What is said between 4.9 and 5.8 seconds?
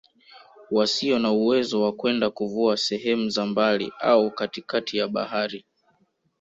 ya bahari